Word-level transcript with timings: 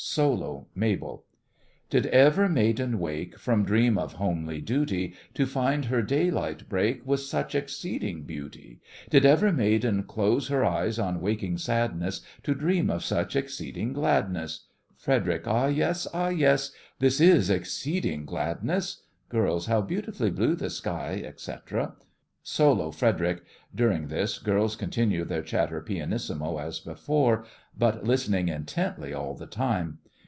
SOLO—MABEL 0.03 1.23
Did 1.89 2.07
ever 2.07 2.49
maiden 2.49 2.99
wake 2.99 3.37
From 3.39 3.63
dream 3.63 3.97
of 3.97 4.13
homely 4.13 4.59
duty, 4.59 5.13
To 5.35 5.45
find 5.45 5.85
her 5.85 6.01
daylight 6.01 6.67
break 6.67 7.05
With 7.07 7.21
such 7.21 7.55
exceeding 7.55 8.23
beauty? 8.23 8.81
Did 9.09 9.25
ever 9.25 9.53
maiden 9.53 10.03
close 10.03 10.49
Her 10.49 10.65
eyes 10.65 10.99
on 10.99 11.21
waking 11.21 11.59
sadness, 11.59 12.21
To 12.43 12.53
dream 12.53 12.89
of 12.89 13.05
such 13.05 13.37
exceeding 13.37 13.93
gladness? 13.93 14.65
FREDERIC: 14.97 15.47
Ah, 15.47 15.67
yes! 15.67 16.07
ah, 16.13 16.27
yes! 16.29 16.71
this 16.99 17.21
is 17.21 17.49
exceeding 17.49 18.25
gladness 18.25 19.03
GIRLS: 19.29 19.67
How 19.67 19.79
beautifully 19.79 20.31
blue 20.31 20.55
the 20.55 20.71
sky, 20.71 21.21
etc. 21.23 21.95
SOLO—FREDERIC 22.43 23.43
.During 23.73 24.07
this, 24.07 24.39
GIRLS 24.39 24.75
continue 24.75 25.23
their 25.25 25.43
chatter 25.43 25.79
pianissimo 25.79 26.57
as 26.57 26.79
before, 26.79 27.45
but 27.77 28.03
listening 28.03 28.47
intently 28.47 29.13
all 29.13 29.35
the 29.35 29.45
time. 29.45 29.99